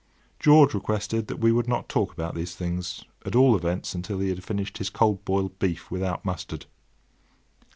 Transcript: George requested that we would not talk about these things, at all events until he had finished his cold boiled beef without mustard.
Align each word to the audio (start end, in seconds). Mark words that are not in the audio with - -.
George 0.39 0.73
requested 0.73 1.27
that 1.27 1.37
we 1.37 1.51
would 1.51 1.67
not 1.67 1.87
talk 1.87 2.11
about 2.11 2.33
these 2.33 2.55
things, 2.55 3.03
at 3.23 3.35
all 3.35 3.55
events 3.55 3.93
until 3.93 4.17
he 4.17 4.29
had 4.29 4.43
finished 4.43 4.79
his 4.79 4.89
cold 4.89 5.23
boiled 5.25 5.59
beef 5.59 5.91
without 5.91 6.25
mustard. 6.25 6.65